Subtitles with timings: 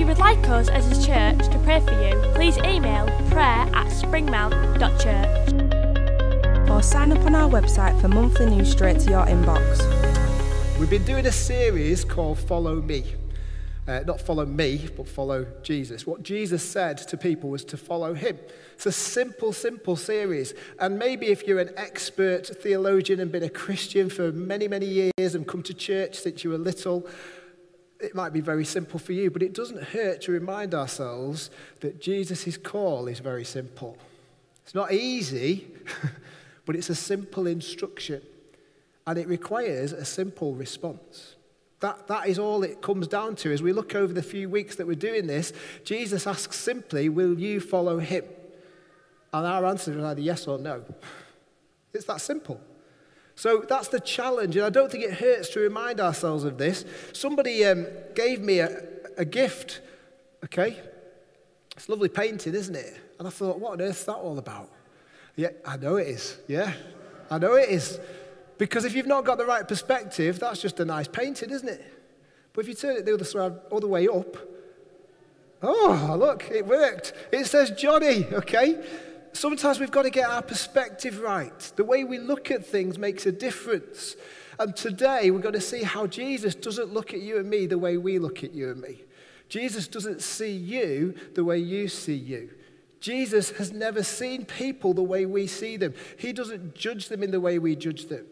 [0.00, 3.68] If you would like us as a church to pray for you, please email prayer
[3.74, 6.70] at springmount.church.
[6.70, 9.78] or sign up on our website for monthly news straight to your inbox.
[10.78, 13.14] We've been doing a series called Follow Me.
[13.86, 16.06] Uh, not follow me, but follow Jesus.
[16.06, 18.38] What Jesus said to people was to follow him.
[18.76, 20.54] It's a simple, simple series.
[20.78, 25.34] And maybe if you're an expert theologian and been a Christian for many, many years
[25.34, 27.06] and come to church since you were little,
[28.00, 29.30] it might be very simple for you.
[29.30, 31.50] But it doesn't hurt to remind ourselves
[31.80, 33.96] that Jesus' call is very simple.
[34.64, 35.68] It's not easy,
[36.64, 38.22] but it's a simple instruction.
[39.06, 41.36] And it requires a simple response.
[41.80, 43.52] That, that is all it comes down to.
[43.52, 47.38] As we look over the few weeks that we're doing this, Jesus asks simply, Will
[47.38, 48.24] you follow him?
[49.32, 50.84] And our answer is either yes or no.
[51.92, 52.60] It's that simple.
[53.40, 56.84] So that's the challenge, and I don't think it hurts to remind ourselves of this.
[57.14, 58.82] Somebody um, gave me a,
[59.16, 59.80] a gift,
[60.44, 60.78] okay?
[61.74, 63.00] It's a lovely painting, isn't it?
[63.18, 64.68] And I thought, what on earth is that all about?
[65.36, 66.36] Yeah, I know it is.
[66.48, 66.74] Yeah,
[67.30, 67.98] I know it is.
[68.58, 71.82] Because if you've not got the right perspective, that's just a nice painting, isn't it?
[72.52, 74.36] But if you turn it the other, other way up,
[75.62, 77.14] oh, look, it worked.
[77.32, 78.84] It says Johnny, okay?
[79.32, 81.72] Sometimes we've got to get our perspective right.
[81.76, 84.16] The way we look at things makes a difference.
[84.58, 87.78] And today we're going to see how Jesus doesn't look at you and me the
[87.78, 89.02] way we look at you and me.
[89.48, 92.50] Jesus doesn't see you the way you see you.
[93.00, 95.94] Jesus has never seen people the way we see them.
[96.18, 98.26] He doesn't judge them in the way we judge them,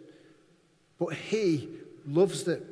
[0.99, 1.71] but He
[2.07, 2.63] loves them.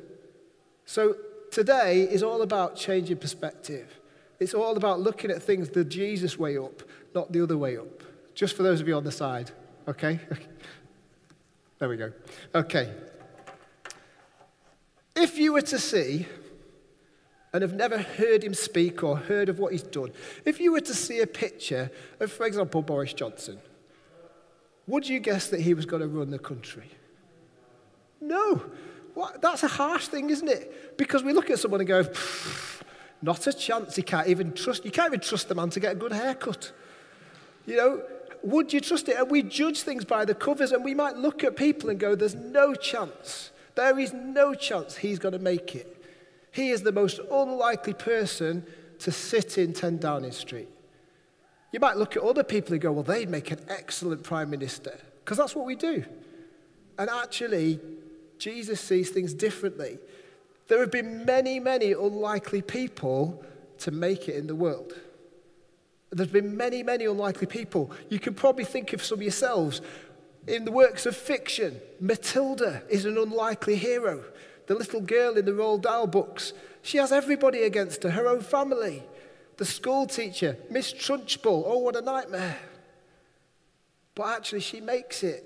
[0.85, 1.15] So
[1.51, 3.99] today is all about changing perspective.
[4.39, 6.83] It's all about looking at things the Jesus way up,
[7.15, 8.03] not the other way up.
[8.37, 9.49] Just for those of you on the side,
[9.87, 10.19] okay?
[11.79, 12.11] There we go.
[12.55, 12.91] Okay.
[15.15, 16.25] If you were to see
[17.53, 20.11] and have never heard him speak or heard of what he's done,
[20.43, 23.59] if you were to see a picture of, for example, Boris Johnson,
[24.87, 26.89] would you guess that he was going to run the country?
[28.19, 28.63] No.
[29.13, 29.39] What?
[29.39, 30.97] That's a harsh thing, isn't it?
[30.97, 32.05] Because we look at someone and go,
[33.21, 33.95] not a chance.
[33.95, 36.71] He can't even trust, you can't even trust the man to get a good haircut.
[37.67, 38.01] You know,
[38.43, 39.17] would you trust it?
[39.17, 42.15] And we judge things by the covers, and we might look at people and go,
[42.15, 43.51] there's no chance.
[43.75, 46.03] There is no chance he's going to make it.
[46.51, 48.65] He is the most unlikely person
[48.99, 50.69] to sit in 10 Downing Street.
[51.71, 54.97] You might look at other people and go, well, they'd make an excellent prime minister,
[55.23, 56.03] because that's what we do.
[56.97, 57.79] And actually,
[58.39, 59.99] Jesus sees things differently.
[60.67, 63.43] There have been many, many unlikely people
[63.79, 64.93] to make it in the world.
[66.09, 67.91] There's been many, many unlikely people.
[68.09, 69.81] You can probably think of some yourselves.
[70.47, 74.23] In the works of fiction, Matilda is an unlikely hero.
[74.67, 78.41] The little girl in the Roald Dahl books, she has everybody against her, her own
[78.41, 79.03] family.
[79.57, 82.57] The school teacher, Miss Trunchbull, oh, what a nightmare.
[84.15, 85.43] But actually, she makes it.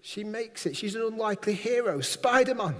[0.00, 0.76] She makes it.
[0.76, 2.00] She's an unlikely hero.
[2.00, 2.74] Spider Man.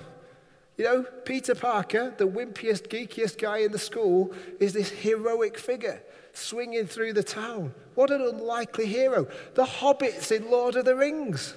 [0.77, 6.03] You know, Peter Parker, the wimpiest, geekiest guy in the school, is this heroic figure
[6.33, 7.75] swinging through the town.
[7.95, 9.27] What an unlikely hero.
[9.55, 11.55] The hobbits in Lord of the Rings.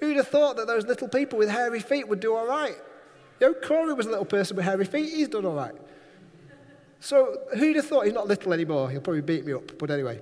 [0.00, 2.76] Who'd have thought that those little people with hairy feet would do all right?
[3.40, 5.12] You know, Corey was a little person with hairy feet.
[5.12, 5.74] He's done all right.
[7.00, 8.90] So who'd have thought he's not little anymore?
[8.90, 9.78] He'll probably beat me up.
[9.78, 10.20] But anyway.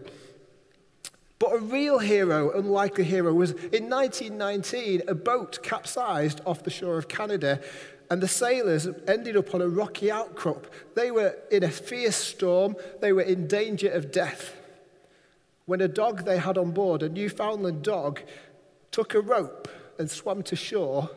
[1.38, 6.96] But a real hero, unlikely hero, was in 1919, a boat capsized off the shore
[6.96, 7.60] of Canada,
[8.10, 10.66] and the sailors ended up on a rocky outcrop.
[10.94, 14.56] They were in a fierce storm, they were in danger of death.
[15.66, 18.20] When a dog they had on board, a Newfoundland dog,
[18.90, 19.68] took a rope
[19.98, 21.10] and swam to shore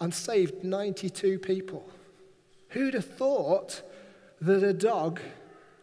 [0.00, 1.88] and saved 92 people.
[2.70, 3.82] Who'd have thought
[4.40, 5.20] that a dog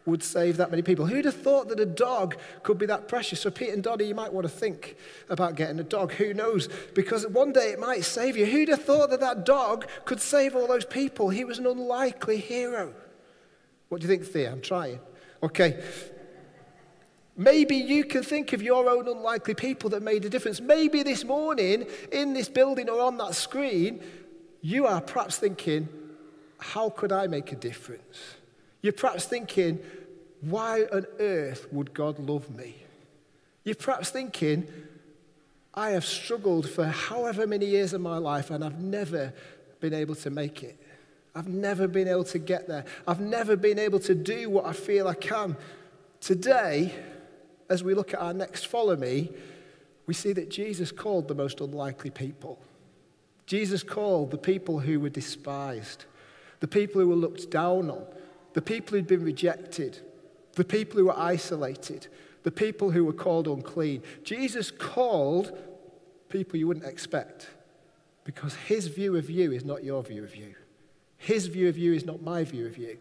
[0.06, 1.04] would save that many people.
[1.06, 3.40] Who'd have thought that a dog could be that precious?
[3.40, 4.96] So, Pete and Dottie, you might want to think
[5.28, 6.12] about getting a dog.
[6.12, 6.68] Who knows?
[6.94, 8.46] Because one day it might save you.
[8.46, 11.28] Who'd have thought that that dog could save all those people?
[11.28, 12.94] He was an unlikely hero.
[13.88, 14.52] What do you think, Thea?
[14.52, 15.00] I'm trying.
[15.42, 15.82] Okay.
[17.36, 20.60] Maybe you can think of your own unlikely people that made a difference.
[20.60, 24.02] Maybe this morning, in this building or on that screen,
[24.62, 25.88] you are perhaps thinking,
[26.58, 28.36] how could I make a difference?
[28.80, 29.80] You're perhaps thinking,
[30.40, 32.76] why on earth would God love me?
[33.64, 34.66] You're perhaps thinking,
[35.74, 39.32] I have struggled for however many years of my life and I've never
[39.80, 40.80] been able to make it.
[41.34, 42.84] I've never been able to get there.
[43.06, 45.56] I've never been able to do what I feel I can.
[46.20, 46.94] Today,
[47.68, 49.30] as we look at our next follow me,
[50.06, 52.58] we see that Jesus called the most unlikely people.
[53.44, 56.06] Jesus called the people who were despised,
[56.60, 58.06] the people who were looked down on,
[58.54, 60.00] the people who'd been rejected,
[60.56, 62.08] the people who were isolated,
[62.42, 64.02] the people who were called unclean.
[64.24, 65.56] Jesus called
[66.28, 67.48] people you wouldn't expect
[68.24, 70.54] because his view of you is not your view of you.
[71.18, 72.98] His view of you is not my view of you.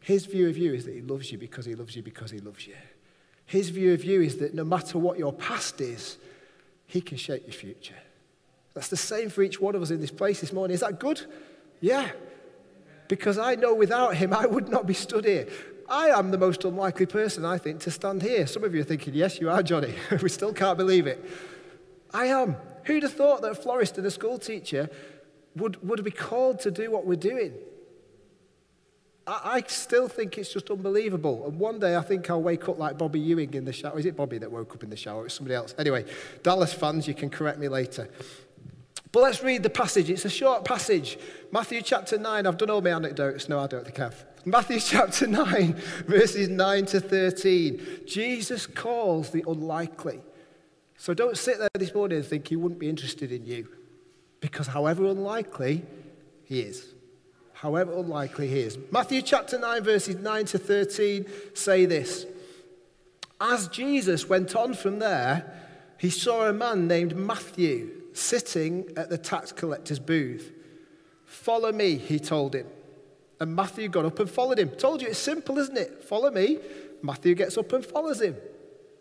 [0.00, 2.38] His view of you is that he loves you because he loves you because he
[2.38, 2.74] loves you.
[3.46, 6.16] His view of you is that no matter what your past is,
[6.86, 7.98] he can shape your future.
[8.74, 10.74] That's the same for each one of us in this place this morning.
[10.74, 11.22] Is that good?
[11.80, 12.10] Yeah.
[13.08, 15.48] Because I know without him, I would not be stood here.
[15.92, 18.46] I am the most unlikely person, I think, to stand here.
[18.46, 19.94] Some of you are thinking, yes, you are, Johnny.
[20.22, 21.22] we still can't believe it.
[22.14, 22.56] I am.
[22.84, 24.88] Who'd have thought that a florist and a school teacher
[25.54, 27.52] would, would be called to do what we're doing?
[29.26, 31.46] I, I still think it's just unbelievable.
[31.46, 33.98] And one day I think I'll wake up like Bobby Ewing in the shower.
[33.98, 35.26] Is it Bobby that woke up in the shower?
[35.26, 35.74] It's somebody else.
[35.76, 36.06] Anyway,
[36.42, 38.08] Dallas fans, you can correct me later.
[39.12, 40.08] But let's read the passage.
[40.08, 41.18] It's a short passage.
[41.50, 42.46] Matthew chapter 9.
[42.46, 43.46] I've done all my anecdotes.
[43.50, 44.24] No, I don't think I've.
[44.44, 45.74] Matthew chapter 9,
[46.06, 48.02] verses 9 to 13.
[48.06, 50.20] Jesus calls the unlikely.
[50.96, 53.68] So don't sit there this morning and think he wouldn't be interested in you.
[54.40, 55.84] Because however unlikely,
[56.44, 56.94] he is.
[57.52, 58.78] However unlikely he is.
[58.90, 62.26] Matthew chapter 9, verses 9 to 13 say this
[63.40, 65.52] As Jesus went on from there,
[65.98, 70.52] he saw a man named Matthew sitting at the tax collector's booth.
[71.24, 72.66] Follow me, he told him.
[73.42, 74.68] And Matthew got up and followed him.
[74.68, 76.04] Told you it's simple, isn't it?
[76.04, 76.58] Follow me.
[77.02, 78.36] Matthew gets up and follows him.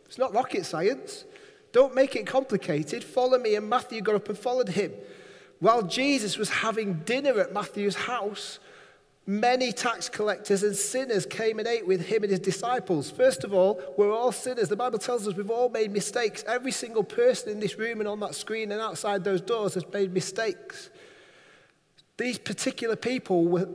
[0.05, 1.25] It's not rocket science.
[1.71, 3.03] Don't make it complicated.
[3.03, 3.53] Follow me.
[3.53, 4.93] And Matthew got up and followed him.
[5.59, 8.57] While Jesus was having dinner at Matthew's house,
[9.27, 13.11] many tax collectors and sinners came and ate with him and his disciples.
[13.11, 14.69] First of all, we're all sinners.
[14.69, 16.43] The Bible tells us we've all made mistakes.
[16.47, 19.85] Every single person in this room and on that screen and outside those doors has
[19.93, 20.89] made mistakes.
[22.17, 23.67] These particular people, were,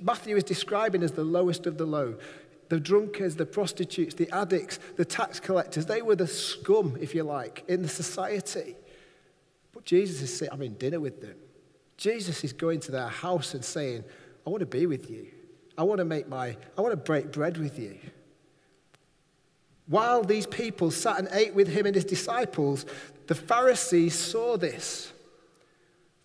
[0.00, 2.16] Matthew is describing as the lowest of the low
[2.68, 7.22] the drunkards, the prostitutes, the addicts, the tax collectors, they were the scum, if you
[7.22, 8.76] like, in the society.
[9.72, 11.36] But Jesus is sitting, having dinner with them.
[11.96, 14.04] Jesus is going to their house and saying,
[14.46, 15.28] I want to be with you.
[15.76, 17.98] I want to make my, I want to break bread with you.
[19.86, 22.84] While these people sat and ate with him and his disciples,
[23.26, 25.12] the Pharisees saw this.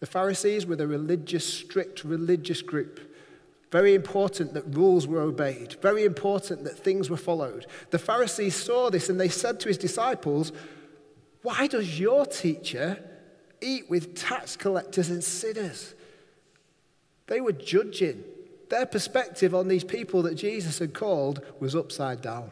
[0.04, 3.00] The Pharisees were the religious, strict religious group.
[3.72, 5.78] Very important that rules were obeyed.
[5.82, 7.68] Very important that things were followed.
[7.90, 10.52] The Pharisees saw this and they said to his disciples,
[11.42, 13.02] Why does your teacher
[13.62, 15.94] eat with tax collectors and sinners?
[17.28, 18.26] They were judging.
[18.68, 22.52] Their perspective on these people that Jesus had called was upside down.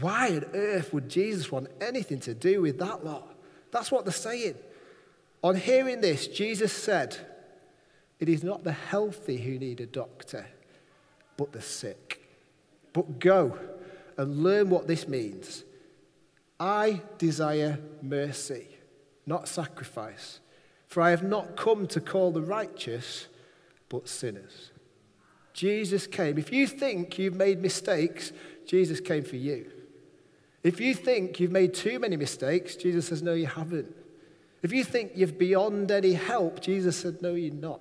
[0.00, 3.36] Why on earth would Jesus want anything to do with that lot?
[3.70, 4.56] That's what they're saying.
[5.42, 7.16] On hearing this, Jesus said,
[8.20, 10.46] it is not the healthy who need a doctor,
[11.38, 12.20] but the sick.
[12.92, 13.58] But go
[14.18, 15.64] and learn what this means.
[16.58, 18.68] I desire mercy,
[19.24, 20.40] not sacrifice.
[20.86, 23.28] For I have not come to call the righteous,
[23.88, 24.70] but sinners.
[25.54, 26.36] Jesus came.
[26.36, 28.32] If you think you've made mistakes,
[28.66, 29.70] Jesus came for you.
[30.62, 33.96] If you think you've made too many mistakes, Jesus says, No, you haven't.
[34.62, 37.80] If you think you're beyond any help, Jesus said, No, you're not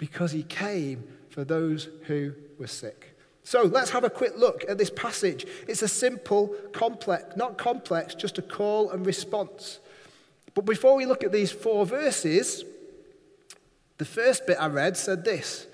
[0.00, 3.14] because he came for those who were sick.
[3.44, 5.46] So let's have a quick look at this passage.
[5.68, 9.78] It's a simple, complex, not complex, just a call and response.
[10.54, 12.64] But before we look at these four verses,
[13.98, 15.66] the first bit I read said this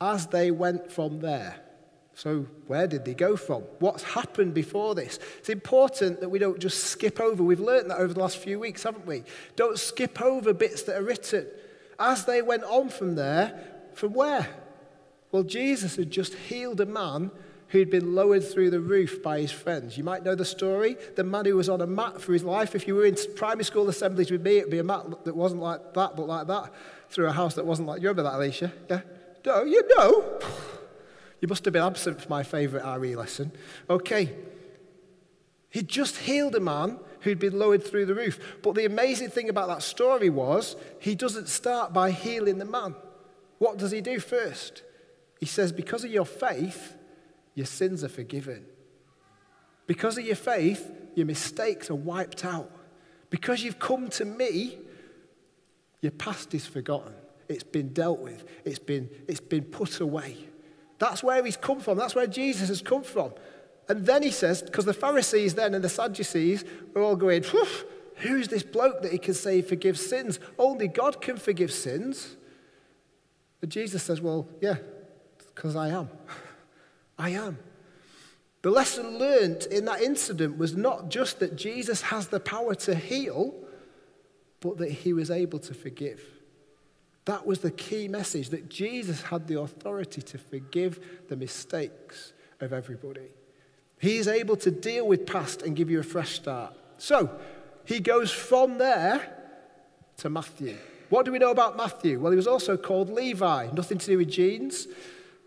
[0.00, 1.56] as they went from there.
[2.16, 3.60] So, where did they go from?
[3.78, 5.18] What's happened before this?
[5.38, 7.42] It's important that we don't just skip over.
[7.42, 9.22] We've learned that over the last few weeks, haven't we?
[9.54, 11.46] Don't skip over bits that are written.
[11.98, 14.48] As they went on from there, from where?
[15.30, 17.30] Well, Jesus had just healed a man
[17.68, 19.98] who'd been lowered through the roof by his friends.
[19.98, 20.96] You might know the story.
[21.16, 22.74] The man who was on a mat for his life.
[22.74, 25.60] If you were in primary school assemblies with me, it'd be a mat that wasn't
[25.60, 26.72] like that, but like that,
[27.10, 28.00] through a house that wasn't like.
[28.00, 28.72] You remember that, Alicia?
[28.88, 29.00] Yeah?
[29.44, 30.40] No, you know.
[31.46, 33.52] You must have been absent for my favourite RE lesson.
[33.88, 34.34] Okay.
[35.70, 38.58] He just healed a man who'd been lowered through the roof.
[38.64, 42.96] But the amazing thing about that story was he doesn't start by healing the man.
[43.58, 44.82] What does he do first?
[45.38, 46.96] He says, Because of your faith,
[47.54, 48.64] your sins are forgiven.
[49.86, 52.72] Because of your faith, your mistakes are wiped out.
[53.30, 54.78] Because you've come to me,
[56.00, 57.14] your past is forgotten.
[57.48, 58.44] It's been dealt with.
[58.64, 60.38] It's been, it's been put away.
[60.98, 61.98] That's where he's come from.
[61.98, 63.32] That's where Jesus has come from.
[63.88, 67.44] And then he says, because the Pharisees then and the Sadducees were all going,
[68.16, 70.40] who's this bloke that he can say he forgives sins?
[70.58, 72.36] Only God can forgive sins.
[73.60, 74.76] But Jesus says, well, yeah,
[75.54, 76.08] because I am.
[77.18, 77.58] I am.
[78.62, 82.94] The lesson learned in that incident was not just that Jesus has the power to
[82.94, 83.54] heal,
[84.60, 86.20] but that he was able to forgive.
[87.26, 92.72] That was the key message that Jesus had the authority to forgive the mistakes of
[92.72, 93.28] everybody.
[93.98, 96.74] He is able to deal with past and give you a fresh start.
[96.98, 97.30] So,
[97.84, 99.32] he goes from there
[100.18, 100.76] to Matthew.
[101.08, 102.18] What do we know about Matthew?
[102.20, 104.88] Well, he was also called Levi, nothing to do with genes.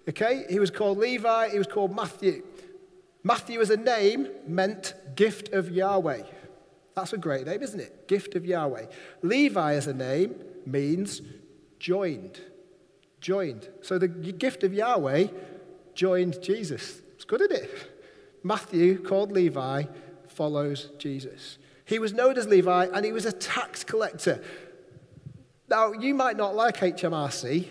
[0.08, 0.46] Okay?
[0.50, 2.44] He was called Levi, he was called Matthew.
[3.24, 6.24] Matthew as a name meant gift of Yahweh.
[6.96, 8.08] That's a great name, isn't it?
[8.08, 8.86] Gift of Yahweh.
[9.22, 11.22] Levi as a name means
[11.80, 12.40] joined.
[13.22, 13.70] Joined.
[13.82, 15.28] So the gift of Yahweh
[15.94, 17.02] joined Jesus.
[17.16, 17.72] It's good, isn't it?
[18.44, 19.84] Matthew, called Levi,
[20.28, 21.58] follows Jesus.
[21.86, 24.42] He was known as Levi and he was a tax collector.
[25.70, 27.68] Now, you might not like HMRC.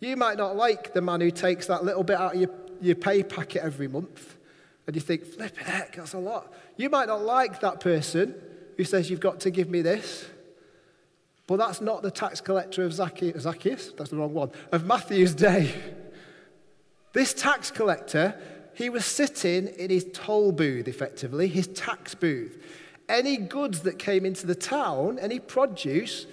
[0.00, 2.94] You might not like the man who takes that little bit out of your, your
[2.94, 4.36] pay packet every month
[4.86, 6.52] and you think, flipping heck, that's a lot.
[6.76, 8.34] You might not like that person
[8.78, 10.24] who says, You've got to give me this.
[11.48, 15.34] But that's not the tax collector of Zacchaeus, Zacchaeus that's the wrong one, of Matthew's
[15.34, 15.74] day.
[17.12, 18.38] This tax collector
[18.74, 22.62] he was sitting in his toll booth, effectively, his tax booth.
[23.08, 26.26] Any goods that came into the town, any produce,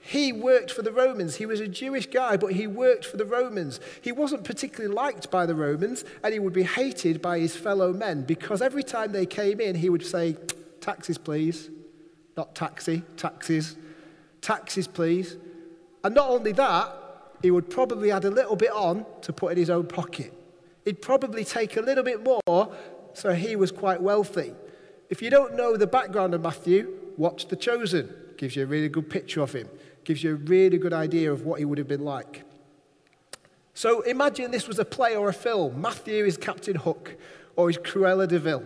[0.00, 1.36] he worked for the Romans.
[1.36, 3.80] He was a Jewish guy, but he worked for the Romans.
[4.02, 7.94] He wasn't particularly liked by the Romans, and he would be hated by his fellow
[7.94, 10.36] men because every time they came in, he would say,
[10.82, 11.70] Taxes, please.
[12.36, 13.76] Not taxi, taxes.
[14.40, 15.36] Taxes, please.
[16.04, 16.92] And not only that,
[17.42, 20.32] he would probably add a little bit on to put in his own pocket
[20.86, 22.74] he'd probably take a little bit more,
[23.12, 24.54] so he was quite wealthy.
[25.10, 28.08] If you don't know the background of Matthew, watch The Chosen.
[28.38, 29.68] Gives you a really good picture of him,
[30.04, 32.44] gives you a really good idea of what he would have been like.
[33.74, 35.80] So imagine this was a play or a film.
[35.80, 37.16] Matthew is Captain Hook,
[37.56, 38.62] or he's Cruella de Vil,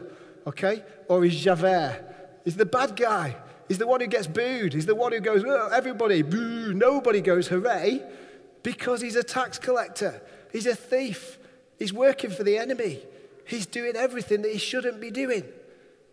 [0.46, 0.84] okay?
[1.08, 2.04] Or he's Javert.
[2.44, 3.36] He's the bad guy.
[3.70, 4.72] He's the one who gets booed.
[4.72, 6.74] He's the one who goes, oh, everybody, boo.
[6.74, 8.02] Nobody goes, hooray,
[8.64, 10.20] because he's a tax collector.
[10.50, 11.38] He's a thief.
[11.78, 12.98] He's working for the enemy.
[13.46, 15.44] He's doing everything that he shouldn't be doing.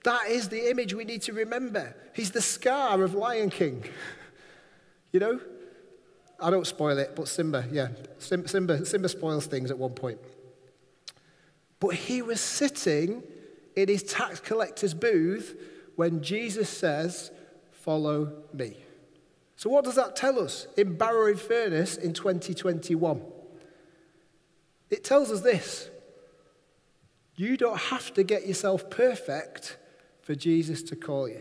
[0.04, 1.96] That is the image we need to remember.
[2.14, 3.84] He's the scar of Lion King.
[5.12, 5.40] you know?
[6.40, 7.88] I don't spoil it, but Simba, yeah.
[8.20, 10.20] Simba, Simba spoils things at one point.
[11.80, 13.24] But he was sitting
[13.76, 15.60] in his tax collector's booth
[15.96, 17.32] when Jesus says,
[17.88, 18.76] Follow me.
[19.56, 23.22] So, what does that tell us in Barrow-in-Furness in 2021?
[24.90, 25.90] It tells us this
[27.38, 29.78] you don't have to get yourself perfect
[30.22, 31.40] for Jesus to call you.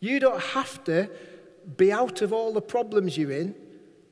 [0.00, 1.08] You don't have to
[1.76, 3.54] be out of all the problems you're in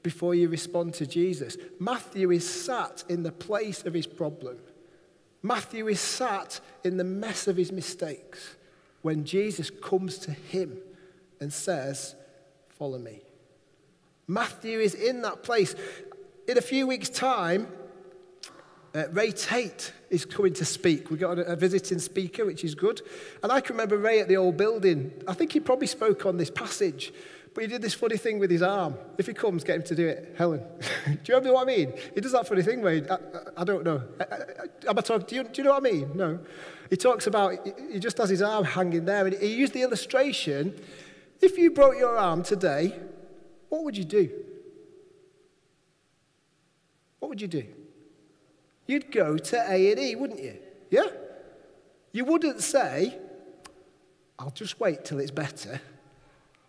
[0.04, 1.56] before you respond to Jesus.
[1.80, 4.58] Matthew is sat in the place of his problem.
[5.42, 8.54] Matthew is sat in the mess of his mistakes
[9.02, 10.78] when Jesus comes to him
[11.40, 12.14] and says,
[12.68, 13.20] Follow me.
[14.26, 15.74] Matthew is in that place.
[16.46, 17.68] In a few weeks' time,
[18.94, 21.10] uh, Ray Tate is coming to speak.
[21.10, 23.02] We've got a, a, visiting speaker, which is good.
[23.42, 25.12] And I can remember Ray at the old building.
[25.28, 27.12] I think he probably spoke on this passage,
[27.54, 28.94] but he did this funny thing with his arm.
[29.18, 30.34] If he comes, get him to do it.
[30.38, 30.60] Helen.
[31.06, 31.92] do you remember what I mean?
[32.14, 33.18] He does that funny thing where he, I, I,
[33.58, 34.02] I, don't know.
[34.88, 36.10] am I talking, do, you, do you know what I mean?
[36.14, 36.38] No.
[36.88, 37.58] He talks about,
[37.92, 39.26] he just has his arm hanging there.
[39.26, 40.74] And he used the illustration
[41.40, 42.98] if you broke your arm today,
[43.68, 44.30] what would you do?
[47.18, 47.64] What would you do?
[48.90, 50.56] you'd go to A&E, wouldn't you?
[50.90, 51.06] Yeah?
[52.12, 53.16] You wouldn't say,
[54.38, 55.80] I'll just wait till it's better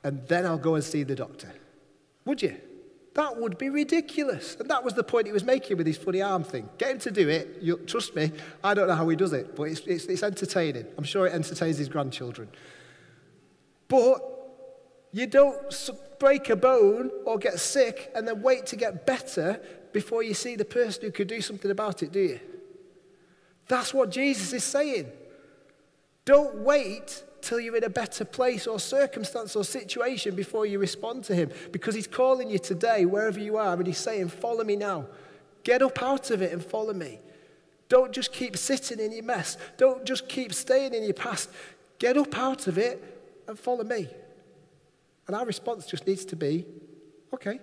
[0.03, 1.51] and then I'll go and see the doctor.
[2.25, 2.57] Would you?
[3.15, 4.55] That would be ridiculous.
[4.59, 6.69] And that was the point he was making with his funny arm thing.
[6.77, 7.57] Get him to do it.
[7.59, 8.31] You'll, trust me,
[8.63, 10.85] I don't know how he does it, but it's, it's, it's entertaining.
[10.97, 12.49] I'm sure it entertains his grandchildren.
[13.87, 14.19] But
[15.11, 20.23] you don't break a bone or get sick and then wait to get better before
[20.23, 22.39] you see the person who could do something about it, do you?
[23.67, 25.07] That's what Jesus is saying.
[26.25, 31.23] Don't wait till you're in a better place or circumstance or situation before you respond
[31.25, 34.75] to him because he's calling you today, wherever you are, and he's saying, Follow me
[34.75, 35.07] now.
[35.63, 37.19] Get up out of it and follow me.
[37.89, 39.57] Don't just keep sitting in your mess.
[39.77, 41.49] Don't just keep staying in your past.
[41.99, 44.07] Get up out of it and follow me.
[45.31, 46.65] And our response just needs to be,
[47.33, 47.61] okay.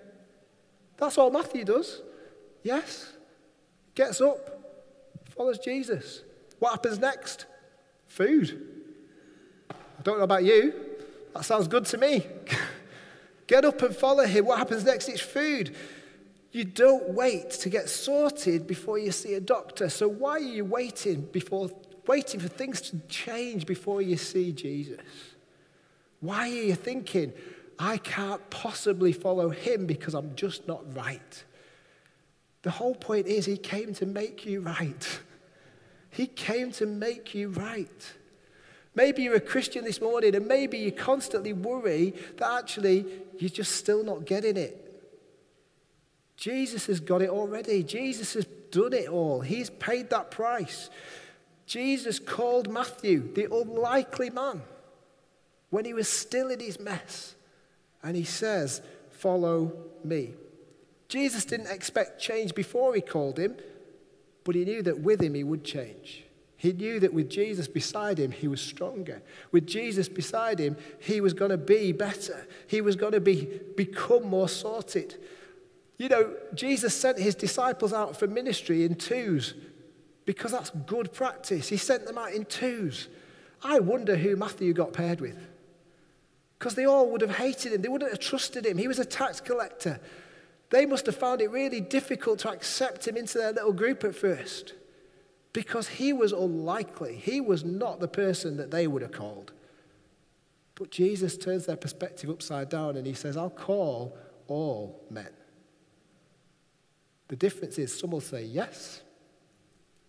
[0.96, 2.00] That's all Matthew does.
[2.62, 3.12] Yes.
[3.94, 6.22] Gets up, follows Jesus.
[6.60, 7.44] What happens next?
[8.06, 8.58] Food.
[9.70, 10.72] I don't know about you.
[11.34, 12.26] That sounds good to me.
[13.46, 14.46] Get up and follow him.
[14.46, 15.10] What happens next?
[15.10, 15.76] It's food.
[16.52, 19.90] You don't wait to get sorted before you see a doctor.
[19.90, 21.68] So why are you waiting before
[22.06, 25.00] waiting for things to change before you see Jesus?
[26.20, 27.34] Why are you thinking,
[27.78, 31.44] I can't possibly follow him because I'm just not right?
[32.62, 35.20] The whole point is he came to make you right.
[36.10, 38.12] He came to make you right.
[38.94, 43.04] Maybe you're a Christian this morning and maybe you constantly worry that actually
[43.38, 44.88] you're just still not getting it.
[46.36, 47.82] Jesus has got it already.
[47.82, 49.42] Jesus has done it all.
[49.42, 50.88] He's paid that price.
[51.66, 54.62] Jesus called Matthew the unlikely man
[55.70, 57.34] when he was still in his mess.
[58.02, 59.72] And he says, Follow
[60.04, 60.34] me.
[61.08, 63.56] Jesus didn't expect change before he called him,
[64.44, 66.24] but he knew that with him he would change.
[66.56, 69.22] He knew that with Jesus beside him, he was stronger.
[69.52, 72.46] With Jesus beside him, he was going to be better.
[72.66, 75.16] He was going to be, become more sorted.
[75.98, 79.54] You know, Jesus sent his disciples out for ministry in twos
[80.26, 81.68] because that's good practice.
[81.68, 83.08] He sent them out in twos.
[83.62, 85.38] I wonder who Matthew got paired with.
[86.58, 87.82] Because they all would have hated him.
[87.82, 88.78] They wouldn't have trusted him.
[88.78, 90.00] He was a tax collector.
[90.70, 94.14] They must have found it really difficult to accept him into their little group at
[94.14, 94.74] first
[95.52, 97.16] because he was unlikely.
[97.16, 99.52] He was not the person that they would have called.
[100.74, 105.30] But Jesus turns their perspective upside down and he says, I'll call all men.
[107.28, 109.02] The difference is some will say yes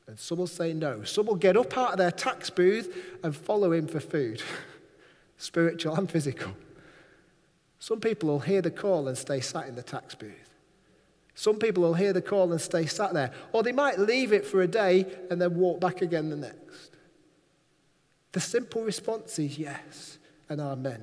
[0.08, 1.04] and some will say no.
[1.04, 4.42] Some will get up out of their tax booth and follow him for food,
[5.40, 6.52] spiritual and physical.
[7.80, 10.54] Some people will hear the call and stay sat in the tax booth.
[11.34, 13.32] Some people will hear the call and stay sat there.
[13.54, 16.92] Or they might leave it for a day and then walk back again the next.
[18.34, 21.02] The simple response is yes and amen.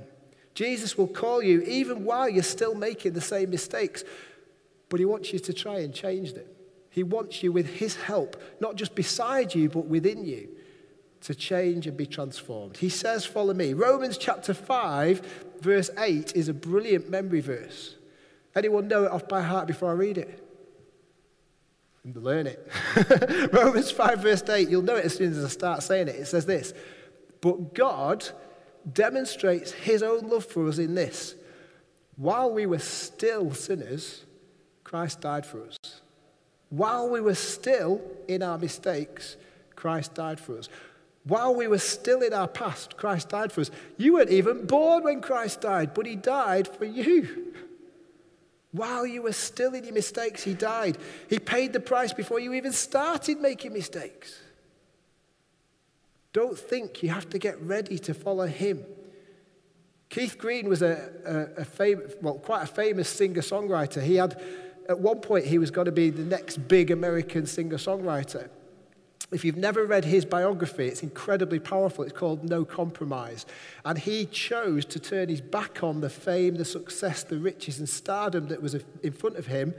[0.55, 4.05] Jesus will call you even while you're still making the same mistakes.
[4.91, 6.47] But he wants you to try and change them.
[6.91, 10.49] He wants you with his help, not just beside you, but within you,
[11.23, 12.77] to change and be transformed.
[12.77, 13.73] He says, Follow me.
[13.73, 17.97] Romans chapter 5, verse 8 is a brilliant memory verse.
[18.55, 20.43] Anyone know it off by heart before I read it?
[22.15, 22.71] Learn it.
[23.53, 26.17] Romans 5, verse 8, you'll know it as soon as I start saying it.
[26.17, 26.73] It says this
[27.41, 28.29] But God
[28.91, 31.35] demonstrates his own love for us in this
[32.17, 34.25] while we were still sinners,
[34.85, 35.77] Christ died for us.
[36.71, 39.37] While we were still in our mistakes,
[39.75, 40.69] Christ died for us.
[41.27, 43.71] While we were still in our past, Christ died for us.
[43.97, 47.53] You weren't even born when Christ died, but He died for you.
[48.73, 50.99] While you were still in your mistakes, He died.
[51.29, 54.39] He paid the price before you even started making mistakes.
[56.33, 58.85] Don't think you have to get ready to follow Him.
[60.09, 64.01] Keith Green was a, a, a fam- well, quite a famous singer songwriter.
[64.01, 64.41] He had
[64.89, 68.49] at one point, he was going to be the next big American singer songwriter.
[69.33, 72.05] If you've never read his biography, it's incredibly powerful.
[72.05, 73.45] It's called No Compromise.
[73.85, 77.89] And he chose to turn his back on the fame, the success, the riches, and
[77.89, 79.75] stardom that was in front of him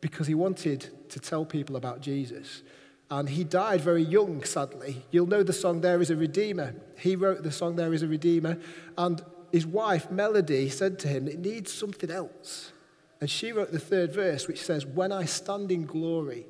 [0.00, 2.62] because he wanted to tell people about Jesus.
[3.08, 5.04] And he died very young, sadly.
[5.10, 6.74] You'll know the song There is a Redeemer.
[6.98, 8.58] He wrote the song There is a Redeemer.
[8.98, 12.72] And his wife, Melody, said to him, It needs something else.
[13.20, 16.46] And she wrote the third verse, which says, When I stand in glory,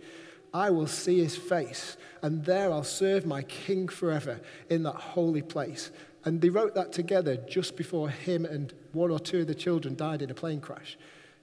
[0.55, 5.43] I will see his face, and there I'll serve my king forever in that holy
[5.43, 5.91] place.
[6.25, 9.97] And they wrote that together just before him and one or two of the children
[9.97, 10.97] died in a plane crash.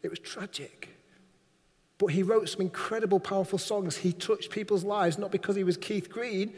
[0.03, 0.89] It was tragic.
[1.97, 3.97] But he wrote some incredible, powerful songs.
[3.97, 6.53] He touched people's lives, not because he was Keith Green,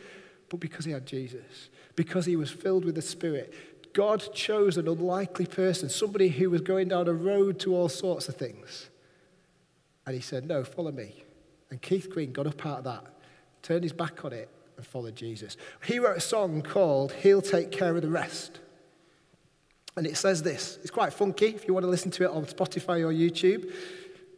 [0.49, 3.53] but because he had Jesus, because he was filled with the Spirit,
[3.93, 8.29] God chose an unlikely person, somebody who was going down a road to all sorts
[8.29, 8.89] of things.
[10.05, 11.20] And he said, No, follow me.
[11.71, 13.03] And Keith Green got up out of that,
[13.63, 15.57] turned his back on it, and followed Jesus.
[15.86, 18.60] He wrote a song called He'll Take Care of the Rest.
[19.97, 22.45] And it says this it's quite funky if you want to listen to it on
[22.45, 23.71] Spotify or YouTube.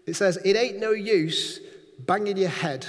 [0.06, 1.60] It says, It ain't no use
[2.00, 2.86] banging your head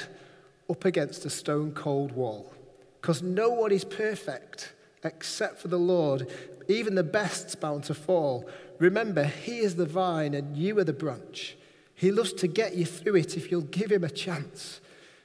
[0.69, 2.53] up against a stone cold wall
[3.01, 6.29] because no one is perfect except for the Lord.
[6.69, 8.49] Even the best's bound to fall.
[8.79, 11.57] Remember, He is the vine and you are the branch.
[11.95, 14.81] He loves to get you through it if you'll give Him a chance.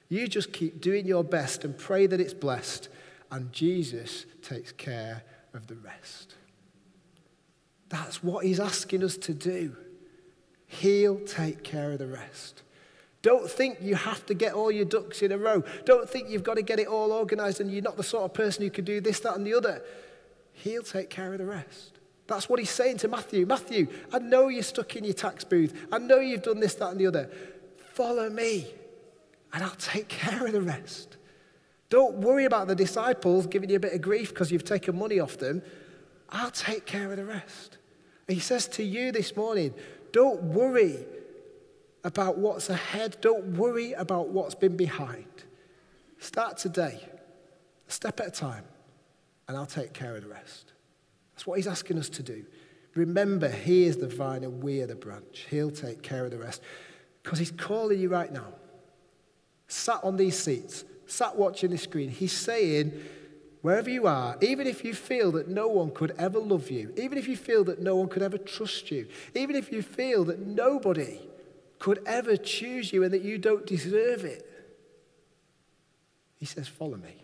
[0.08, 2.90] You just keep doing your best and pray that it's blessed,
[3.32, 6.36] and Jesus takes care of the rest.
[7.90, 9.76] That's what he's asking us to do.
[10.68, 12.62] He'll take care of the rest.
[13.22, 15.64] Don't think you have to get all your ducks in a row.
[15.86, 18.34] Don't think you've got to get it all organized and you're not the sort of
[18.34, 19.82] person who can do this, that, and the other.
[20.54, 21.99] He'll take care of the rest.
[22.30, 23.48] That's what he's saying to Matthew.
[23.48, 25.88] Matthew, I know you're stuck in your tax booth.
[25.92, 27.30] I know you've done this, that, and the other.
[27.94, 28.68] Follow me,
[29.52, 31.18] and I'll take care of the rest.
[31.90, 35.20] Don't worry about the disciples giving you a bit of grief because you've taken money
[35.20, 35.64] off them.
[36.30, 37.80] I'll take care of the rest.
[38.28, 39.74] And he says to you this morning,
[40.12, 41.00] don't worry
[42.04, 43.18] about what's ahead.
[43.22, 45.26] Don't worry about what's been behind.
[46.20, 47.00] Start today,
[47.88, 48.66] a step at a time,
[49.48, 50.74] and I'll take care of the rest.
[51.40, 52.46] That's what he's asking us to do.
[52.96, 55.48] Remember, he is the vine and we are the branch.
[55.50, 56.62] He'll take care of the rest.
[57.24, 58.48] Because he's calling you right now.
[59.70, 62.10] Sat on these seats, sat watching the screen.
[62.10, 62.92] He's saying,
[63.62, 67.18] wherever you are, even if you feel that no one could ever love you, even
[67.18, 70.40] if you feel that no one could ever trust you, even if you feel that
[70.40, 71.22] nobody
[71.80, 74.46] could ever choose you and that you don't deserve it.
[76.36, 77.16] He says, Follow me.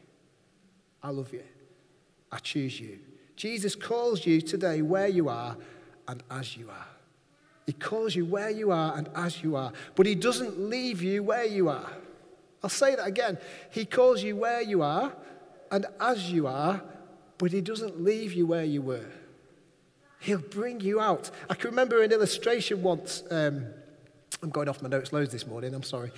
[1.04, 1.43] I love you.
[2.32, 2.99] I choose you.
[3.36, 5.58] Jesus calls you today where you are
[6.08, 6.88] and as you are.
[7.65, 11.24] He calls you where you are and as you are, but He doesn't leave you
[11.24, 11.91] where you are.
[12.63, 13.38] I'll say that again.
[13.71, 15.13] He calls you where you are
[15.71, 16.82] and as you are,
[17.38, 19.06] but He doesn't leave you where you were.
[20.19, 21.30] He'll bring you out.
[21.50, 23.24] I can remember an illustration once.
[23.30, 23.65] Um,
[24.41, 26.12] I'm going off my notes loads this morning, I'm sorry.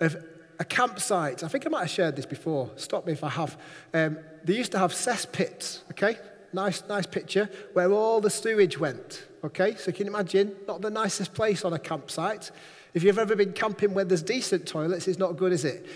[0.00, 0.16] Of
[0.58, 1.42] a campsite.
[1.42, 2.70] I think I might have shared this before.
[2.76, 3.56] Stop me if I have.
[3.92, 6.18] Um, they used to have cesspits, okay?
[6.52, 9.74] Nice, nice picture, where all the sewage went, okay?
[9.76, 10.54] So can you imagine?
[10.66, 12.50] Not the nicest place on a campsite.
[12.94, 15.86] If you've ever been camping where there's decent toilets, it's not good, is it?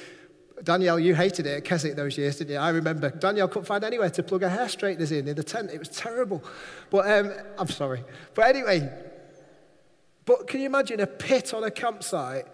[0.63, 2.59] Danielle, you hated it at Keswick those years, didn't you?
[2.59, 3.11] I remember.
[3.11, 5.71] Danielle couldn't find anywhere to plug her hair straighteners in in the tent.
[5.71, 6.45] It was terrible.
[6.91, 8.05] But um, I'm sorry.
[8.35, 8.93] But anyway,
[10.27, 12.47] but can you imagine a pit on a campsite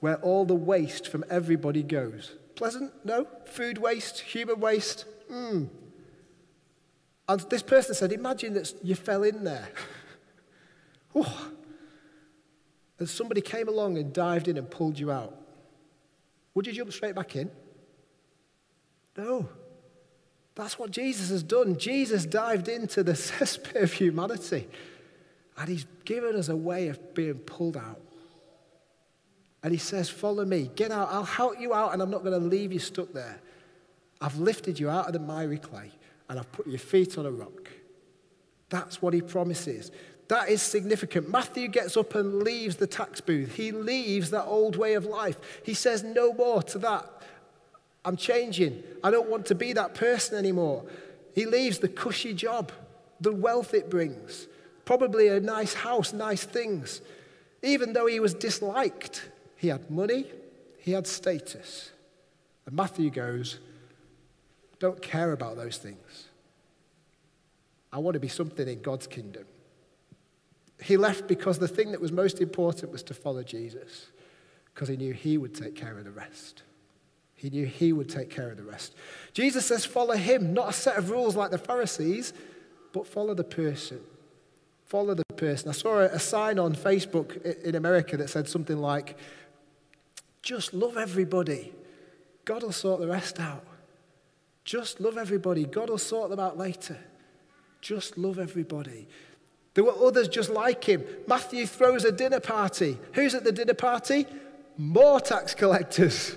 [0.00, 2.36] where all the waste from everybody goes?
[2.54, 2.92] Pleasant?
[3.04, 3.26] No?
[3.46, 5.04] Food waste, human waste?
[5.28, 5.64] Hmm.
[7.28, 9.68] And this person said, Imagine that you fell in there.
[11.14, 11.50] oh.
[12.98, 15.36] And somebody came along and dived in and pulled you out.
[16.54, 17.50] Would you jump straight back in?
[19.16, 19.48] No.
[20.56, 21.78] That's what Jesus has done.
[21.78, 24.66] Jesus dived into the cesspit of humanity.
[25.56, 28.00] And he's given us a way of being pulled out.
[29.62, 32.40] And he says, Follow me, get out, I'll help you out, and I'm not going
[32.40, 33.40] to leave you stuck there.
[34.20, 35.92] I've lifted you out of the miry clay,
[36.28, 37.70] and I've put your feet on a rock.
[38.68, 39.90] That's what he promises.
[40.28, 41.30] That is significant.
[41.30, 43.54] Matthew gets up and leaves the tax booth.
[43.54, 45.38] He leaves that old way of life.
[45.64, 47.10] He says, No more to that.
[48.04, 48.82] I'm changing.
[49.02, 50.84] I don't want to be that person anymore.
[51.34, 52.72] He leaves the cushy job,
[53.20, 54.48] the wealth it brings
[54.88, 57.02] probably a nice house, nice things.
[57.62, 60.24] Even though he was disliked, he had money,
[60.78, 61.90] he had status.
[62.64, 63.58] And Matthew goes,
[64.78, 66.28] Don't care about those things.
[67.92, 69.44] I want to be something in God's kingdom.
[70.80, 74.08] He left because the thing that was most important was to follow Jesus,
[74.72, 76.62] because he knew he would take care of the rest.
[77.34, 78.94] He knew he would take care of the rest.
[79.32, 82.32] Jesus says, Follow him, not a set of rules like the Pharisees,
[82.92, 84.00] but follow the person.
[84.86, 85.68] Follow the person.
[85.68, 89.16] I saw a, sign on Facebook in America that said something like,
[90.40, 91.72] just love everybody.
[92.46, 93.64] God will sort the rest out.
[94.68, 95.64] Just love everybody.
[95.64, 96.98] God will sort them out later.
[97.80, 99.08] Just love everybody.
[99.72, 101.06] There were others just like him.
[101.26, 102.98] Matthew throws a dinner party.
[103.14, 104.26] Who's at the dinner party?
[104.76, 106.36] More tax collectors.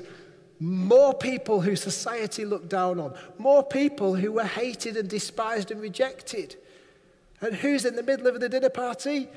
[0.61, 3.15] More people who society looked down on.
[3.37, 6.55] More people who were hated and despised and rejected.
[7.41, 9.27] And who's in the middle of the dinner party?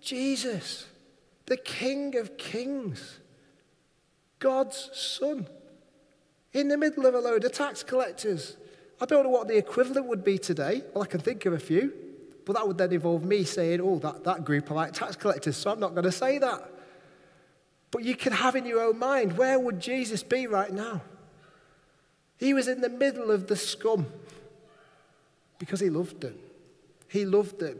[0.00, 0.86] Jesus,
[1.46, 3.18] the King of Kings,
[4.38, 5.48] God's Son,
[6.60, 8.56] in the middle of a load of tax collectors.
[9.00, 10.82] I don't know what the equivalent would be today.
[10.92, 11.92] Well, I can think of a few,
[12.44, 15.56] but that would then involve me saying, oh, that, that group are like tax collectors,
[15.56, 16.70] so I'm not going to say that.
[17.90, 21.00] But you can have in your own mind, where would Jesus be right now?
[22.36, 24.06] He was in the middle of the scum
[25.58, 26.38] because he loved them.
[27.08, 27.78] He loved them.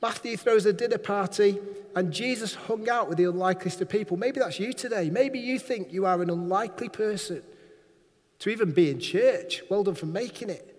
[0.00, 1.58] Matthew throws a dinner party,
[1.96, 4.16] and Jesus hung out with the unlikeliest of people.
[4.16, 5.10] Maybe that's you today.
[5.10, 7.42] Maybe you think you are an unlikely person
[8.40, 9.62] to even be in church.
[9.68, 10.74] Well done for making it.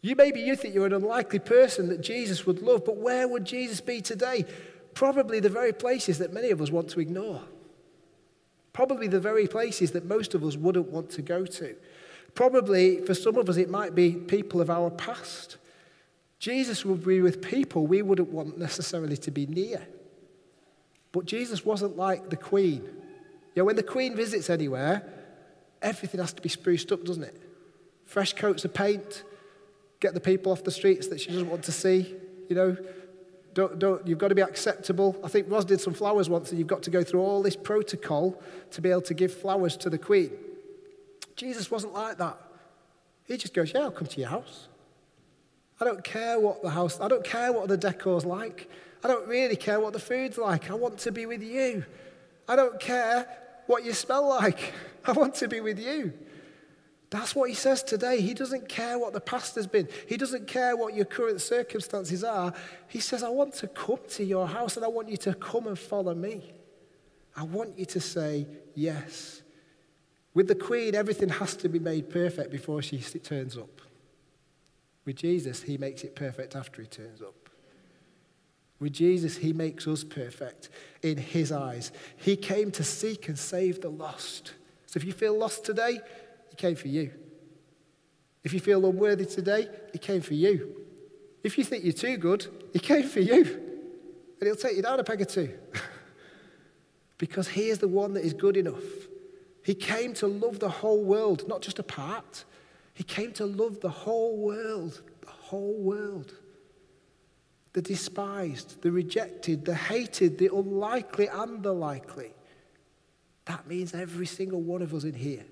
[0.00, 3.44] You maybe you think you're an unlikely person that Jesus would love, but where would
[3.44, 4.44] Jesus be today?
[4.92, 7.40] Probably the very places that many of us want to ignore.
[8.74, 11.74] Probably the very places that most of us wouldn't want to go to.
[12.34, 15.56] Probably for some of us, it might be people of our past.
[16.38, 19.86] Jesus would be with people we wouldn't want necessarily to be near.
[21.12, 22.82] But Jesus wasn't like the Queen.
[23.54, 25.08] You know, when the Queen visits anywhere,
[25.84, 27.40] everything has to be spruced up, doesn't it?
[28.06, 29.22] Fresh coats of paint,
[30.00, 32.14] get the people off the streets that she doesn't want to see,
[32.48, 32.76] you know.
[33.52, 35.16] Don't, don't, you've got to be acceptable.
[35.22, 37.54] I think Ros did some flowers once, and you've got to go through all this
[37.54, 38.42] protocol
[38.72, 40.32] to be able to give flowers to the Queen.
[41.36, 42.36] Jesus wasn't like that.
[43.28, 44.66] He just goes, Yeah, I'll come to your house.
[45.80, 48.68] I don't care what the house, I don't care what the decor's like.
[49.04, 50.70] I don't really care what the food's like.
[50.70, 51.84] I want to be with you.
[52.48, 53.28] I don't care
[53.66, 54.72] what you smell like.
[55.06, 56.12] I want to be with you.
[57.10, 58.20] That's what he says today.
[58.20, 59.88] He doesn't care what the past has been.
[60.08, 62.52] He doesn't care what your current circumstances are.
[62.88, 65.68] He says, I want to come to your house and I want you to come
[65.68, 66.52] and follow me.
[67.36, 69.42] I want you to say yes.
[70.34, 73.80] With the Queen, everything has to be made perfect before she turns up.
[75.04, 77.48] With Jesus, he makes it perfect after he turns up.
[78.80, 80.68] With Jesus, he makes us perfect
[81.02, 81.92] in his eyes.
[82.16, 84.54] He came to seek and save the lost.
[84.94, 85.98] So if you feel lost today,
[86.50, 87.10] he came for you.
[88.44, 90.84] If you feel unworthy today, he came for you.
[91.42, 93.42] If you think you're too good, he came for you.
[94.38, 95.52] And he'll take you down a peg or two.
[97.18, 98.84] because he is the one that is good enough.
[99.64, 102.44] He came to love the whole world, not just a part.
[102.92, 106.34] He came to love the whole world, the whole world.
[107.72, 112.30] The despised, the rejected, the hated, the unlikely, and the likely.
[113.46, 115.44] That means every single one of us in here.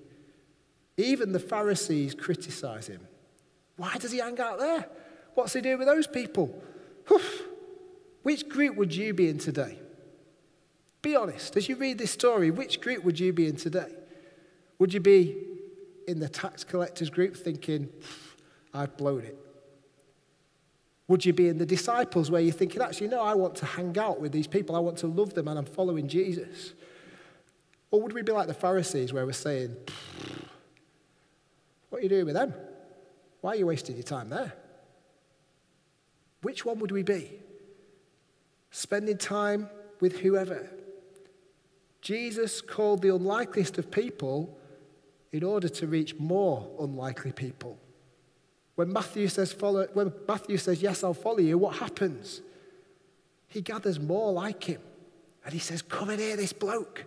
[0.97, 3.01] Even the Pharisees criticize him.
[3.77, 4.87] Why does he hang out there?
[5.33, 6.61] What's he doing with those people?
[8.21, 9.79] Which group would you be in today?
[11.01, 11.57] Be honest.
[11.57, 13.91] As you read this story, which group would you be in today?
[14.79, 15.37] Would you be
[16.07, 17.89] in the tax collectors group thinking,
[18.73, 19.37] I've blown it?
[21.07, 23.97] Would you be in the disciples where you're thinking, actually, no, I want to hang
[23.97, 26.73] out with these people, I want to love them, and I'm following Jesus?
[27.93, 29.75] Or would we be like the Pharisees where we're saying,
[31.91, 32.51] what are you doing with them?
[33.41, 34.51] Why are you wasting your time there?
[36.41, 37.29] Which one would we be?
[38.71, 40.71] Spending time with whoever.
[42.01, 44.57] Jesus called the unlikeliest of people
[45.31, 47.77] in order to reach more unlikely people.
[48.73, 52.41] When Matthew says, follow, when Matthew says, Yes, I'll follow you, what happens?
[53.49, 54.81] He gathers more like him.
[55.45, 57.05] And he says, Come and hear this bloke.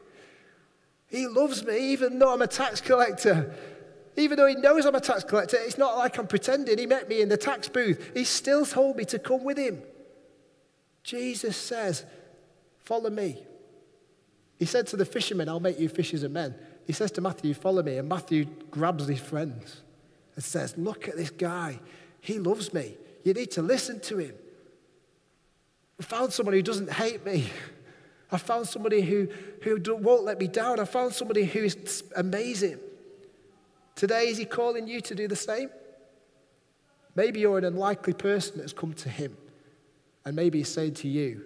[1.08, 3.54] He loves me, even though I'm a tax collector.
[4.16, 6.78] Even though he knows I'm a tax collector, it's not like I'm pretending.
[6.78, 8.12] He met me in the tax booth.
[8.14, 9.82] He still told me to come with him.
[11.02, 12.04] Jesus says,
[12.78, 13.42] Follow me.
[14.58, 16.54] He said to the fishermen, I'll make you fishers of men.
[16.86, 17.98] He says to Matthew, Follow me.
[17.98, 19.82] And Matthew grabs his friends
[20.34, 21.80] and says, Look at this guy.
[22.20, 22.96] He loves me.
[23.22, 24.34] You need to listen to him.
[26.00, 27.50] I found someone who doesn't hate me.
[28.30, 29.28] I found somebody who,
[29.62, 30.80] who won't let me down.
[30.80, 32.78] I found somebody who is amazing.
[33.94, 35.70] Today, is he calling you to do the same?
[37.14, 39.36] Maybe you're an unlikely person that's come to him.
[40.24, 41.42] And maybe he's saying to you,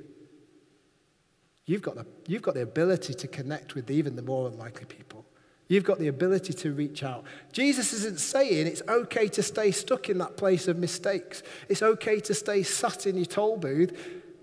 [1.67, 5.25] You've got, the, you've got the ability to connect with even the more unlikely people.
[5.69, 7.23] You've got the ability to reach out.
[7.53, 11.45] Jesus isn't saying it's okay to stay stuck in that place of mistakes.
[11.69, 13.97] It's okay to stay sat in your toll booth.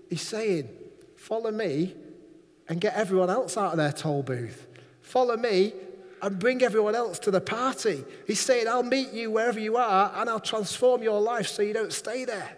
[0.08, 0.70] He's saying,
[1.16, 1.94] follow me
[2.68, 4.66] and get everyone else out of their toll booth.
[5.00, 5.72] Follow me
[6.20, 8.04] and bring everyone else to the party.
[8.26, 11.72] He's saying, I'll meet you wherever you are and I'll transform your life so you
[11.72, 12.56] don't stay there.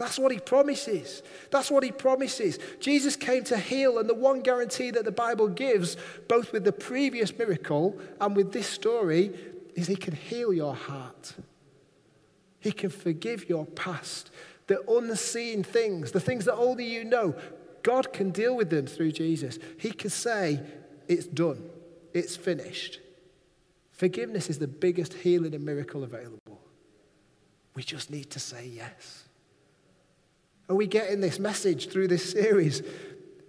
[0.00, 1.22] That's what he promises.
[1.50, 2.58] That's what he promises.
[2.80, 6.72] Jesus came to heal, and the one guarantee that the Bible gives, both with the
[6.72, 9.30] previous miracle and with this story,
[9.74, 11.34] is he can heal your heart.
[12.60, 14.30] He can forgive your past,
[14.68, 17.34] the unseen things, the things that only you know.
[17.82, 19.58] God can deal with them through Jesus.
[19.78, 20.60] He can say,
[21.08, 21.68] It's done,
[22.12, 23.00] it's finished.
[23.92, 26.60] Forgiveness is the biggest healing and miracle available.
[27.74, 29.24] We just need to say yes.
[30.68, 32.82] Are we getting this message through this series?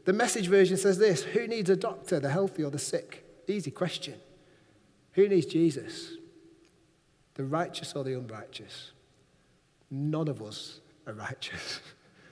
[0.05, 3.25] The message version says this Who needs a doctor, the healthy or the sick?
[3.47, 4.15] Easy question.
[5.13, 6.13] Who needs Jesus?
[7.35, 8.91] The righteous or the unrighteous?
[9.89, 11.79] None of us are righteous.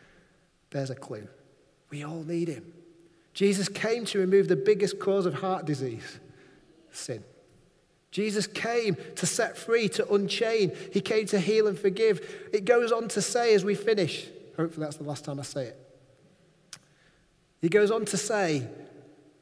[0.72, 1.28] There's a clue.
[1.90, 2.74] We all need him.
[3.34, 6.20] Jesus came to remove the biggest cause of heart disease
[6.92, 7.24] sin.
[8.12, 10.72] Jesus came to set free, to unchain.
[10.92, 12.50] He came to heal and forgive.
[12.52, 14.28] It goes on to say as we finish
[14.60, 15.80] Hopefully, that's the last time I say it.
[17.62, 18.68] He goes on to say,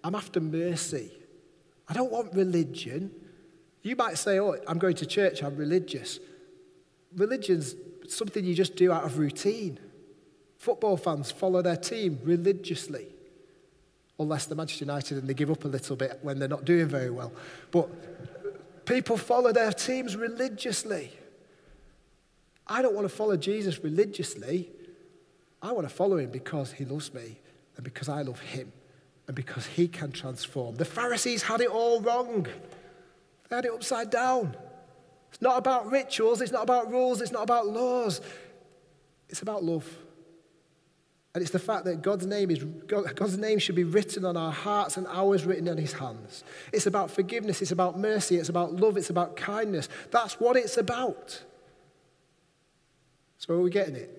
[0.04, 1.12] I'm after mercy.
[1.88, 3.10] I don't want religion.
[3.82, 6.20] You might say, oh, I'm going to church, I'm religious.
[7.16, 7.74] Religion's
[8.08, 9.80] something you just do out of routine.
[10.68, 13.08] Football fans follow their team religiously,
[14.20, 16.88] unless they're Manchester United and they give up a little bit when they're not doing
[16.88, 17.32] very well.
[17.72, 21.14] But people follow their teams religiously.
[22.68, 24.70] I don't want to follow Jesus religiously.
[25.62, 27.40] I want to follow him because he loves me
[27.78, 28.74] and because I love him
[29.28, 30.76] and because he can transform.
[30.76, 32.46] The Pharisees had it all wrong,
[33.48, 34.58] they had it upside down.
[35.32, 38.20] It's not about rituals, it's not about rules, it's not about laws.
[39.30, 39.88] It's about love.
[41.38, 44.52] And it's the fact that God's name, is, God's name should be written on our
[44.52, 46.44] hearts and ours written on his hands.
[46.74, 49.88] It's about forgiveness, it's about mercy, it's about love, it's about kindness.
[50.10, 51.44] That's what it's about.
[53.38, 54.10] So, are we getting it?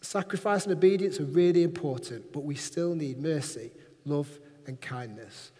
[0.00, 3.70] Sacrifice and obedience are really important, but we still need mercy,
[4.06, 5.52] love, and kindness.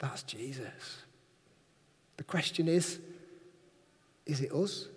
[0.00, 1.04] That's Jesus.
[2.16, 2.98] The question is
[4.26, 4.88] is it us?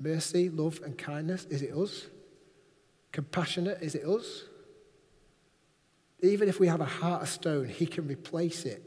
[0.00, 2.06] Mercy, love, and kindness, is it us?
[3.12, 4.44] Compassionate, is it us?
[6.22, 8.82] Even if we have a heart of stone, He can replace it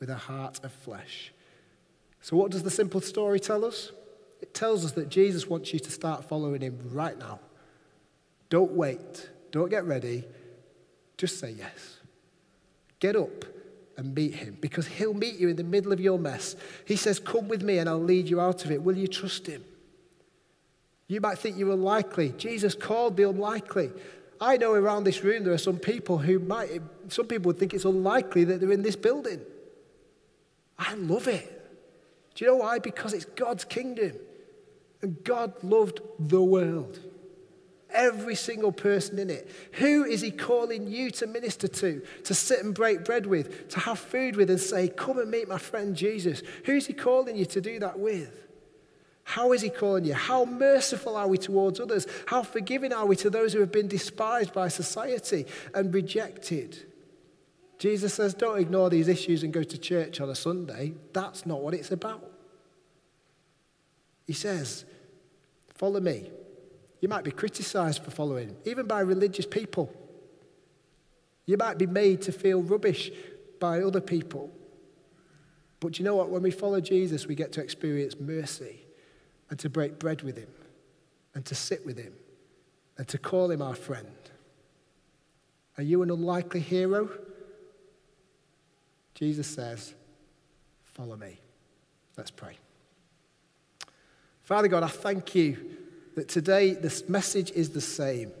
[0.00, 1.32] with a heart of flesh.
[2.20, 3.92] So, what does the simple story tell us?
[4.40, 7.40] It tells us that Jesus wants you to start following Him right now.
[8.48, 10.24] Don't wait, don't get ready,
[11.16, 11.98] just say yes.
[12.98, 13.44] Get up
[13.96, 16.56] and meet him because he'll meet you in the middle of your mess.
[16.84, 18.82] He says, Come with me and I'll lead you out of it.
[18.82, 19.64] Will you trust him?
[21.08, 22.34] You might think you're unlikely.
[22.36, 23.90] Jesus called the unlikely.
[24.40, 27.74] I know around this room there are some people who might, some people would think
[27.74, 29.40] it's unlikely that they're in this building.
[30.78, 31.52] I love it.
[32.34, 32.78] Do you know why?
[32.78, 34.12] Because it's God's kingdom.
[35.00, 36.98] And God loved the world
[37.90, 39.50] every single person in it.
[39.74, 43.80] Who is he calling you to minister to, to sit and break bread with, to
[43.80, 46.42] have food with, and say, Come and meet my friend Jesus?
[46.64, 48.45] Who's he calling you to do that with?
[49.28, 50.14] How is he calling you?
[50.14, 52.06] How merciful are we towards others?
[52.26, 56.86] How forgiving are we to those who have been despised by society and rejected?
[57.76, 60.94] Jesus says, Don't ignore these issues and go to church on a Sunday.
[61.12, 62.24] That's not what it's about.
[64.28, 64.84] He says,
[65.74, 66.30] Follow me.
[67.00, 69.92] You might be criticized for following, even by religious people.
[71.46, 73.10] You might be made to feel rubbish
[73.58, 74.52] by other people.
[75.80, 76.30] But you know what?
[76.30, 78.85] When we follow Jesus, we get to experience mercy
[79.50, 80.48] and to break bread with him
[81.34, 82.12] and to sit with him
[82.98, 84.06] and to call him our friend.
[85.78, 87.10] Are you an unlikely hero?
[89.14, 89.94] Jesus says,
[90.84, 91.38] Follow me.
[92.16, 92.56] Let's pray.
[94.42, 95.58] Father God, I thank you
[96.14, 98.32] that today this message is the same.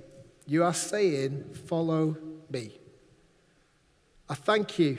[0.46, 2.16] You are saying, Follow
[2.50, 2.78] me.
[4.28, 4.98] I thank you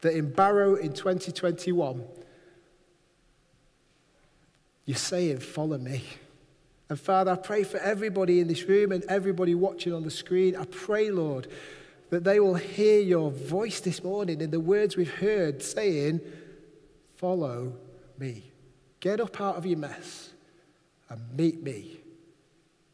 [0.00, 2.04] that in Barrow in 2021,
[4.90, 6.02] you're saying, Follow me.
[6.88, 10.56] And Father, I pray for everybody in this room and everybody watching on the screen.
[10.56, 11.46] I pray, Lord,
[12.10, 16.20] that they will hear your voice this morning in the words we've heard saying,
[17.14, 17.74] Follow
[18.18, 18.50] me.
[18.98, 20.30] Get up out of your mess
[21.08, 22.00] and meet me,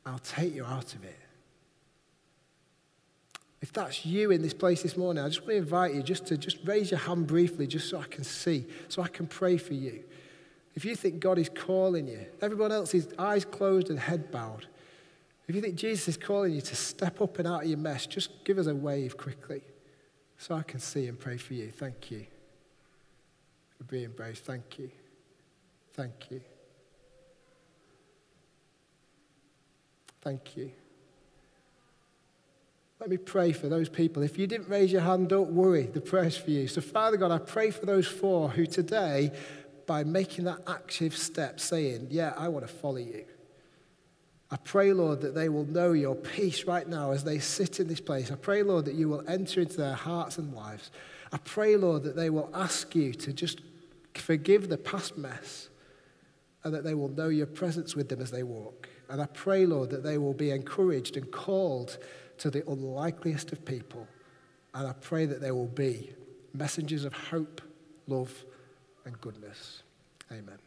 [0.05, 1.19] I'll take you out of it.
[3.63, 6.27] If that's you in this place this morning, I just want to invite you just
[6.27, 9.57] to just raise your hand briefly, just so I can see, so I can pray
[9.57, 10.05] for you.
[10.77, 14.67] If you think God is calling you, everyone else is eyes closed and head bowed.
[15.49, 18.07] If you think Jesus is calling you to step up and out of your mess,
[18.07, 19.63] just give us a wave quickly
[20.37, 21.71] so I can see and pray for you.
[21.71, 22.27] Thank you
[23.79, 24.39] for being brave.
[24.39, 24.91] Thank you.
[25.95, 26.43] Thank you.
[30.21, 30.73] Thank you.
[32.99, 34.23] Let me pray for those people.
[34.23, 35.85] If you didn't raise your hand, don't worry.
[35.85, 36.67] The prayer's for you.
[36.67, 39.33] So, Father God, I pray for those four who today,
[39.87, 43.25] by making that active step, saying, Yeah, I want to follow you.
[44.51, 47.89] I pray, Lord, that they will know your peace right now as they sit in
[47.89, 48.31] this place.
[48.31, 50.91] I pray, Lord, that you will enter into their hearts and lives.
[51.33, 53.61] I pray, Lord, that they will ask you to just
[54.15, 55.69] forgive the past mess
[56.63, 58.89] and that they will know your presence with them as they walk.
[59.09, 61.99] And I pray, Lord, that they will be encouraged and called
[62.39, 64.07] to the unlikeliest of people.
[64.75, 66.13] And I pray that they will be
[66.53, 67.61] messengers of hope,
[68.07, 68.45] love,
[69.07, 69.83] and goodness.
[70.31, 70.66] Amen.